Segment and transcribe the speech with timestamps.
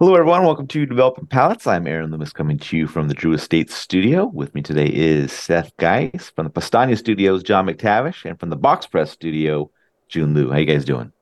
[0.00, 0.44] Hello, everyone.
[0.44, 1.66] Welcome to Developing Palates.
[1.66, 4.24] I'm Aaron Loomis coming to you from the Drew Estate studio.
[4.24, 8.56] With me today is Seth Geis from the Pastania studios, John McTavish, and from the
[8.56, 9.70] Box Press studio,
[10.08, 10.50] Jiunn Liu.
[10.50, 11.12] How you guys doing?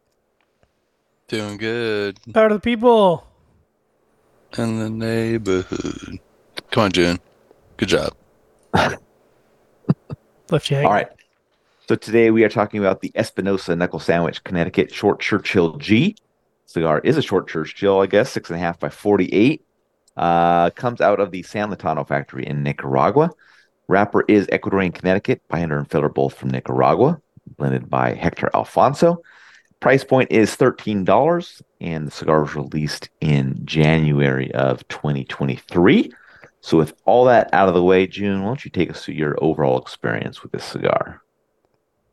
[1.27, 2.21] Doing good.
[2.33, 3.27] Power to the people.
[4.57, 6.21] In the neighborhood.
[6.71, 7.19] Come on, Jiunn.
[7.79, 8.15] Good job.
[8.75, 9.01] Left
[10.71, 10.87] you hanging.
[10.87, 11.09] All right.
[11.89, 16.15] So today we are talking about the Espinosa Knuckle Sandwich Connecticut Short Churchill G.
[16.69, 19.65] Cigar is a short Churchill, I guess, six and a half by 48.
[20.19, 23.31] Uh, comes out of the San Lotano factory in Nicaragua.
[23.89, 27.23] Wrapper is Ecuadorian Connecticut, binder and filler both from Nicaragua,
[27.57, 29.23] blended by Hector Alfonso.
[29.81, 36.13] Price point is $13, and the cigar was released in January of 2023.
[36.61, 39.15] So, with all that out of the way, Jiunn, why don't you take us through
[39.15, 41.23] your overall experience with this cigar?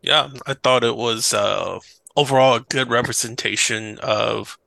[0.02, 1.80] Yeah, I thought it was uh,
[2.16, 4.58] overall a good representation of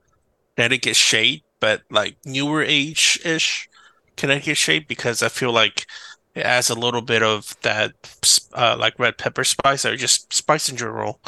[0.56, 3.68] Connecticut shade, but like newer age ish
[4.16, 5.86] Connecticut shade because I feel like
[6.34, 7.92] it adds a little bit of that
[8.54, 11.20] uh, like red pepper spice or just spice in general,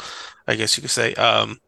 [0.47, 1.13] I guess you could say.
[1.15, 1.59] Um,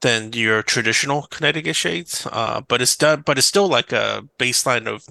[0.00, 4.86] than your traditional Connecticut shades, uh, but it's done, but it's still like a baseline
[4.86, 5.04] of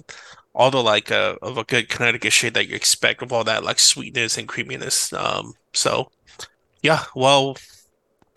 [0.54, 3.64] all the like uh, of a good Connecticut shade that you expect of all that
[3.64, 5.12] like sweetness and creaminess.
[5.12, 6.10] Um, so
[6.82, 7.56] yeah, well,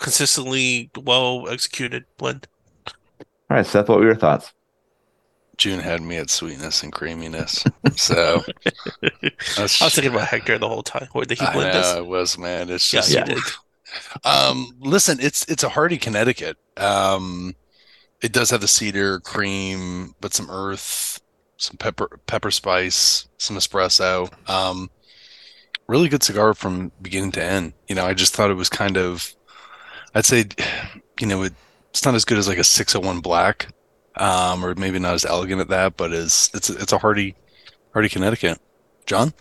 [0.02, 2.48] consistently well executed blend.
[3.50, 4.52] All right, Seth, what were your thoughts?
[5.58, 7.66] Jiunn had me at sweetness and creaminess.
[7.98, 8.44] So
[9.80, 11.08] I was thinking about Hector the whole time.
[11.14, 11.96] Where did he blend I this?
[11.96, 12.70] know, it was man.
[12.70, 13.52] It's Yeah, just he did.
[14.26, 16.58] um listen, it's it's a hearty Connecticut.
[16.78, 17.56] Um
[18.22, 21.20] it does have the cedar cream, but some earth,
[21.60, 24.30] some pepper pepper spice, some espresso.
[24.50, 24.90] Um
[25.88, 27.74] really good cigar from beginning to end.
[27.88, 29.34] You know, I just thought it was kind of
[30.14, 30.46] I'd say
[31.20, 31.54] you know, it,
[31.92, 33.68] it's not as good as like a 601 black.
[34.18, 37.36] Um, or maybe not as elegant at that, but is it's it's a hearty
[37.94, 38.60] hearty Connecticut.
[39.06, 39.34] John?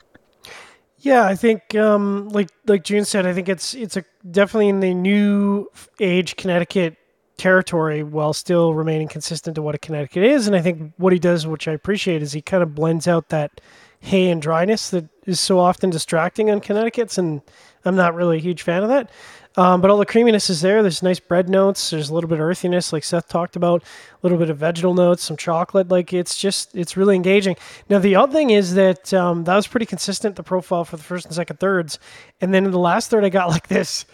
[0.99, 4.79] Yeah, I think um, like like Jiunn said, I think it's it's a definitely in
[4.79, 5.67] the new
[5.99, 6.97] age Connecticut
[7.37, 10.47] territory while still remaining consistent to what a Connecticut is.
[10.47, 13.31] And I think what he does, which I appreciate, is he kind of blends out
[13.31, 13.61] that
[14.01, 17.41] hay and dryness that is so often distracting on Connecticut's, and
[17.85, 19.11] I'm not really a huge fan of that.
[19.57, 20.81] Um, but all the creaminess is there.
[20.81, 21.91] There's nice bread notes.
[21.91, 23.83] There's a little bit of earthiness, like Seth talked about.
[23.83, 23.87] A
[24.23, 25.89] little bit of vegetal notes, some chocolate.
[25.89, 27.57] Like it's just, it's really engaging.
[27.89, 31.03] Now the odd thing is that um, that was pretty consistent the profile for the
[31.03, 31.99] first and second thirds,
[32.41, 34.05] and then in the last third I got like this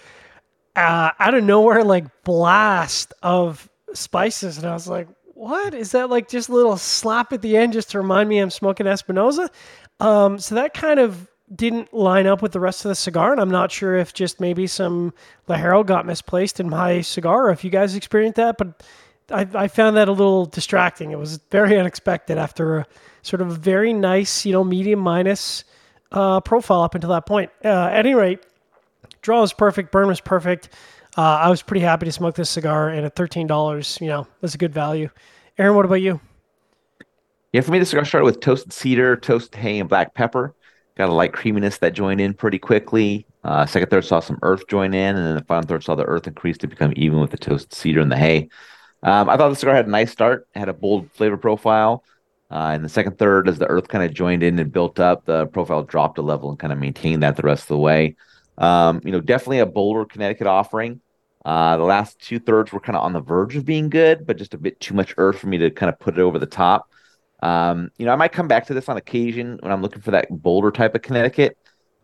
[0.75, 6.09] uh, out of nowhere like blast of spices, and I was like, what is that?
[6.09, 9.51] Like just a little slap at the end just to remind me I'm smoking Espinosa.
[10.01, 13.41] Um, so that kind of didn't line up with the rest of the cigar, and
[13.41, 15.13] I'm not sure if just maybe some
[15.49, 18.83] Ligero got misplaced in my cigar, or if you guys experienced that, but
[19.31, 21.13] I, I found that a little distracting.
[21.13, 22.87] It was very unexpected after a
[23.23, 25.65] sort of very nice, you know, medium minus
[26.13, 27.51] uh, profile up until that point.
[27.65, 28.41] Uh, at any rate,
[29.23, 30.71] draw was perfect, burn was perfect.
[31.17, 34.27] Uh, I was pretty happy to smoke this cigar, and at thirteen dollars, you know,
[34.41, 35.09] that's a good value.
[35.59, 36.21] Aaron, what about you?
[37.53, 40.55] Yeah, for me, the cigar started with toasted cedar, toasted hay, and black pepper.
[40.97, 43.27] Got a light creaminess that joined in pretty quickly.
[43.45, 46.05] Uh, second third saw some earth join in, and then the final third saw the
[46.05, 48.49] earth increase to become even with the toasted cedar and the hay.
[49.03, 52.03] Um, I thought the cigar had a nice start, had a bold flavor profile.
[52.51, 55.27] Uh, in the second third, as the earth kind of joined in and built up,
[55.27, 58.17] the profile dropped a level and kind of maintained that the rest of the way.
[58.57, 61.01] Um, you know, definitely a bolder Connecticut offering.
[61.45, 64.39] Uh, the last two thirds were kind of on the verge of being good, but
[64.39, 66.47] just a bit too much earth for me to kind of put it over the
[66.47, 66.91] top.
[67.43, 70.11] Um, you know, I might come back to this on occasion when I'm looking for
[70.13, 71.57] that bolder type of Connecticut.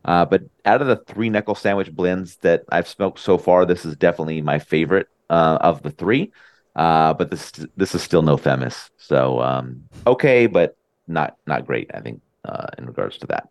[0.05, 3.85] Uh, but out of the three knuckle sandwich blends that I've smoked so far, this
[3.85, 6.33] is definitely my favorite uh, of the three.
[6.75, 10.75] Uh, but this this is still no Themis, so um, okay, but
[11.07, 11.91] not not great.
[11.93, 13.49] I think uh, in regards to that.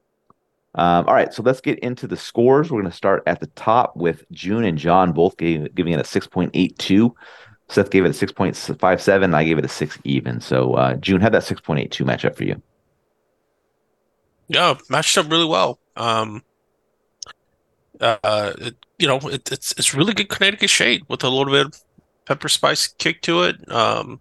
[0.73, 2.71] Um, all right, so let's get into the scores.
[2.71, 5.99] We're going to start at the top with Jiunn and John both gave, giving it
[5.99, 7.11] a 6.82.
[7.71, 9.23] Seth gave it a 6.57.
[9.23, 10.41] And I gave it a 6 even.
[10.41, 12.61] So, uh, Jiunn, had that 6.82 match up for you?
[14.49, 15.79] Yeah, matched up really well.
[15.95, 16.43] Um,
[18.01, 21.67] uh, it, you know, it, it's it's really good Connecticut shade with a little bit
[21.67, 21.81] of
[22.25, 23.71] pepper spice kick to it.
[23.71, 24.19] Um,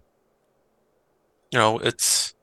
[1.51, 2.33] you know, it's.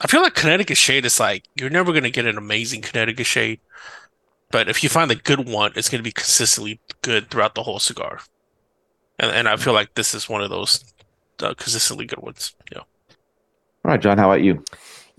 [0.00, 3.60] I feel like Connecticut shade is like you're never gonna get an amazing Connecticut shade,
[4.50, 7.78] but if you find a good one, it's gonna be consistently good throughout the whole
[7.78, 8.20] cigar.
[9.18, 10.84] And and I feel like this is one of those
[11.42, 12.54] uh, consistently good ones.
[12.72, 12.78] Yeah.
[13.84, 14.64] All right, John, how about you?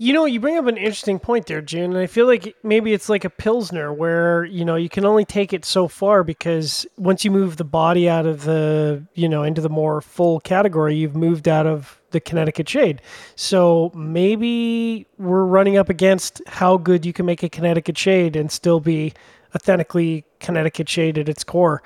[0.02, 1.86] You know, you bring up an interesting point there, Jiunn.
[1.86, 5.26] And I feel like maybe it's like a Pilsner where, you know, you can only
[5.26, 9.42] take it so far because once you move the body out of the, you know,
[9.42, 13.02] into the more full category, you've moved out of the Connecticut shade.
[13.36, 18.50] So maybe we're running up against how good you can make a Connecticut shade and
[18.50, 19.12] still be
[19.54, 21.82] authentically Connecticut shade at its core.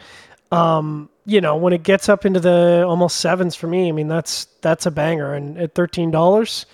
[0.55, 4.09] Um, you know, when it gets up into the almost sevens for me, I mean
[4.09, 5.35] that's that's a banger.
[5.35, 6.67] And at thirteen dollars,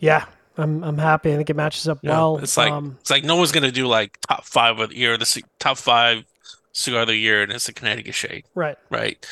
[0.00, 0.24] yeah,
[0.56, 1.32] I'm I'm happy.
[1.32, 2.38] I think it matches up Yeah, well.
[2.38, 5.16] it's like um, it's like no one's gonna do like top five of the year,
[5.16, 6.24] the top five
[6.72, 8.76] cigar of the year, and it's a Connecticut shade, right.
[8.90, 9.24] right?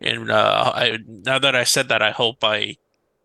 [0.00, 2.76] And uh, I now that I said that, I hope I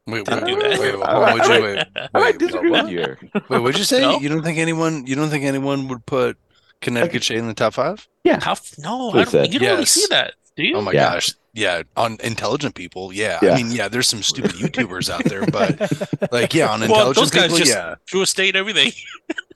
[0.08, 0.80] Wait, Don't wait, wait, that.
[0.80, 2.64] wait, I hold on, would you, wait, I wait, what?
[2.64, 2.98] with you.
[2.98, 3.20] here.
[3.50, 4.00] Wait, what'd you say?
[4.00, 4.20] No?
[4.22, 5.06] You don't think anyone?
[5.06, 6.38] You don't think anyone would put
[6.82, 8.08] Connecticut Shade in the top five?
[8.24, 8.40] top.
[8.78, 9.30] No, I don't.
[9.30, 9.54] said.
[9.54, 9.92] You don't really Yes.
[9.92, 10.76] see that, do you?
[10.76, 11.14] Oh my Yeah.
[11.14, 11.84] gosh, yeah.
[11.96, 13.40] On intelligent people, yeah.
[13.42, 13.54] Yeah.
[13.54, 13.88] I mean, yeah.
[13.88, 17.58] There's some stupid YouTubers out there, but like, yeah, on Well, intelligent those guys people,
[17.60, 17.96] just yeah.
[18.06, 18.92] Drew Estate everything.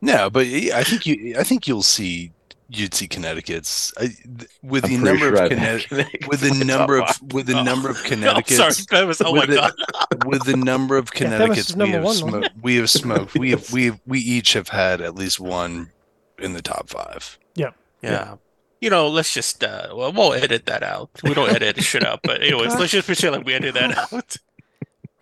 [0.00, 2.30] No, but yeah, I think you, I think you'll see,
[2.68, 4.16] you'd see Connecticut's I, th-
[4.62, 7.46] with I'm the pretty number sure of I've Connecticut, Connecticut with the number of with
[7.46, 7.62] the Oh.
[7.64, 9.20] number of I'm Connecticut's sorry, that was.
[9.20, 10.24] Oh my with the- god.
[10.24, 12.76] with the number of Yeah, that was Connecticut's we number have one, wasn't smoked, we
[12.76, 15.90] have smoked, we have we have, we each have had at least one
[16.38, 17.38] in the top five.
[17.54, 17.70] Yeah.
[18.02, 18.36] Yeah.
[18.80, 21.10] You know, let's just uh well we'll edit that out.
[21.24, 24.36] We don't edit shit out, but anyways, let's just pretend like we edit that out.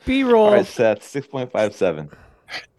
[0.04, 0.52] B roll.
[0.52, 2.10] right, Seth, six point five seven.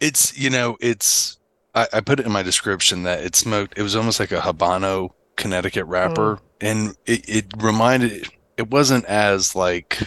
[0.00, 1.38] It's you know it's
[1.74, 3.76] I, I put it in my description that it smoked.
[3.76, 8.28] It was almost like a Habano Connecticut wrapper, and it, it reminded.
[8.56, 9.98] It wasn't as like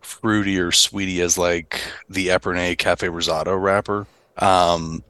[0.00, 4.06] fruity or sweety as like the Epernay Cafe Rosado wrapper.
[4.38, 5.04] Um, it-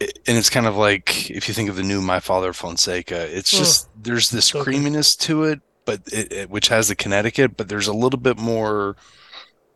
[0.00, 3.50] and it's kind of like if you think of the new My Father Fonseca, it's
[3.50, 4.64] just there's this So good.
[4.64, 8.38] creaminess to it, but it, it which has the Connecticut, but there's a little bit
[8.38, 8.96] more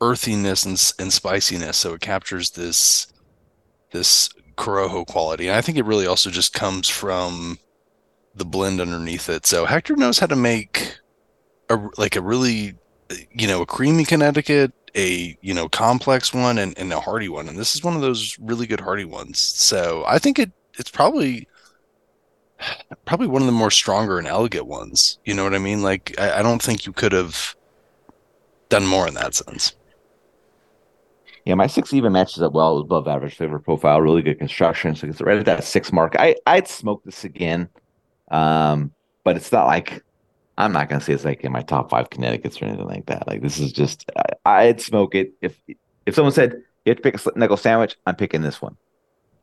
[0.01, 3.13] earthiness and, and spiciness, so it captures this
[3.91, 5.49] this Corojo quality.
[5.49, 7.59] And I think it really also just comes from
[8.35, 9.45] the blend underneath it.
[9.47, 10.99] So Hector knows how to make
[11.69, 12.77] a like a really
[13.33, 17.49] you know a creamy Connecticut, a you know complex one, and, and a hearty one.
[17.49, 19.39] And this is one of those really good hearty ones.
[19.39, 21.49] So I think it it's probably
[23.05, 25.19] probably one of the more stronger and elegant ones.
[25.25, 25.83] You know what I mean?
[25.83, 27.57] Like I, I don't think you could have
[28.69, 29.75] done more in that sense.
[31.45, 32.79] Yeah, my six even matches up well.
[32.79, 34.95] Above average flavor profile, really good construction.
[34.95, 36.15] So it's right at that six mark.
[36.19, 37.69] I I'd smoke this again,
[38.31, 38.93] um,
[39.25, 40.05] but it's not like
[40.59, 43.27] I'm not gonna say it's like in my top five Connecticut's or anything like that.
[43.27, 45.59] Like this is just I, I'd smoke it if
[46.07, 46.55] if someone said
[46.85, 48.77] you have to pick a knuckle sandwich, I'm picking this one.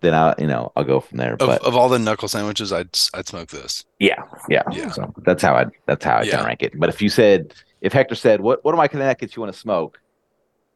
[0.02, 1.34] Then I you know I'll go from there.
[1.34, 3.84] Of, But of all the knuckle sandwiches, I'd I'd smoke this.
[4.00, 4.92] yeah, yeah, Yeah.
[4.92, 6.44] So that's how I that's how I Yeah.
[6.46, 6.80] rank it.
[6.80, 9.60] But if you said if Hector said what what are my Connecticut's you want to
[9.60, 10.00] smoke?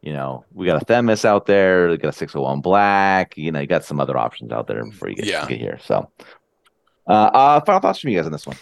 [0.02, 3.62] You know, we got a Themis out there, we got a 601 black, you know,
[3.62, 5.48] you got some other options out there before you get, Yeah.
[5.48, 5.80] get here.
[5.82, 6.12] So
[7.08, 8.58] uh uh final thoughts from you guys on this one.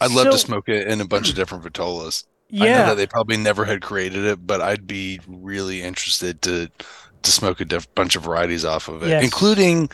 [0.00, 2.24] I'd love to smoke it in a bunch of different vitolas.
[2.52, 2.86] I know Yeah.
[2.86, 6.70] that they probably never had created it, but I'd be really interested to
[7.22, 9.24] to smoke a diff- bunch of varieties off of it, Yes.
[9.24, 9.88] including.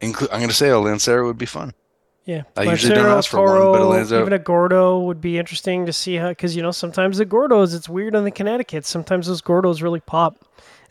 [0.00, 1.74] Inclu- I'm going to say a Lancero would be fun.
[2.24, 5.36] Yeah, I usually don't ask for one, but Toro, Lancero- even a Gordo would be
[5.36, 8.86] interesting to see how because you know sometimes the Gordos it's weird on the Connecticut.
[8.86, 10.36] Sometimes those Gordos really pop.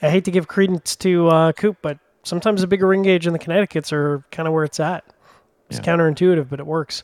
[0.01, 3.33] I hate to give credence to uh, Coop, but sometimes the bigger ring gauge in
[3.33, 5.05] the Connecticut's are kind of where it's at.
[5.69, 5.85] It's Yeah.
[5.95, 7.03] counterintuitive, but it works.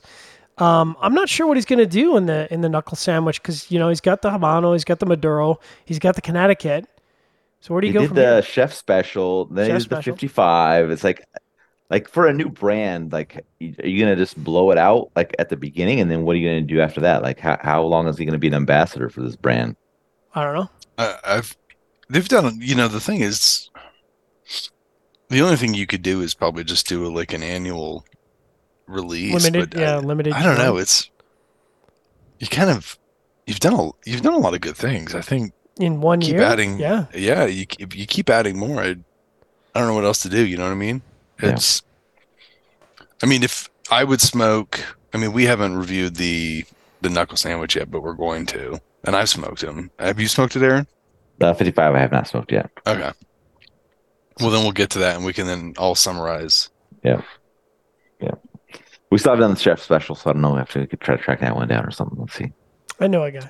[0.57, 3.41] Um, I'm not sure what he's going to do in the in the knuckle sandwich
[3.41, 6.87] because you know he's got the Habano, he's got the Maduro, he's got the Connecticut.
[7.61, 8.41] So where do He you go did from the here?
[8.41, 10.89] chef special, then he Chef did the 55.
[10.91, 11.23] It's like
[11.89, 15.49] like for a new brand, like are you gonna just blow it out like at
[15.49, 17.23] the beginning and then what are you gonna do after that?
[17.23, 19.75] Like how, how long is he gonna be an ambassador for this brand?
[20.33, 20.69] I don't know.
[20.97, 21.55] I, I've
[22.09, 22.59] they've done.
[22.61, 23.69] You know, the thing is,
[25.29, 28.05] the only thing you could do is probably just do a, like an annual
[28.87, 29.33] release.
[29.33, 30.33] Limited, but yeah, I, limited.
[30.33, 30.77] I don't know.
[30.77, 31.09] It's
[32.39, 32.97] you kind of
[33.47, 35.15] you've done a you've done a lot of good things.
[35.15, 36.43] I think in one keep year.
[36.43, 40.19] adding- Yeah, yeah, you if you keep adding more, I, I don't know what else
[40.23, 40.45] to do.
[40.45, 41.01] You know what I mean?
[41.41, 41.49] Yeah.
[41.51, 41.81] It's.
[43.23, 44.79] I mean, if I would smoke,
[45.13, 46.65] I mean, we haven't reviewed the
[47.01, 49.91] the knuckle sandwich yet, but we're going to, and I've smoked them.
[49.99, 50.87] Have you smoked it, Aaron?
[51.37, 52.69] The 55 I have not smoked yet.
[52.87, 53.11] Okay.
[54.39, 56.69] Well, then we'll get to that, and we can then all summarize.
[59.15, 60.51] We still haven't done the chef special, so I don't know.
[60.51, 62.19] We have to try to track that one down or something.
[62.19, 62.51] Let's see.
[62.99, 63.49] I know a guy.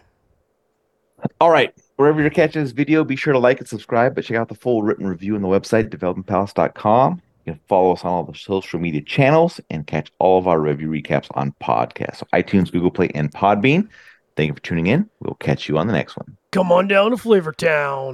[1.41, 1.73] All right.
[1.95, 4.53] Wherever you're catching this video, be sure to like and subscribe, but check out the
[4.53, 7.19] full written review on the website, developingpalates.com.
[7.45, 10.59] You can follow us on all the social media channels and catch all of our
[10.59, 12.17] review recaps on podcasts.
[12.17, 13.89] So iTunes, Google Play, and Podbean.
[14.37, 15.09] Thank you for tuning in.
[15.19, 16.37] We'll catch you on the next one.
[16.51, 18.13] Come on down to Flavor Town.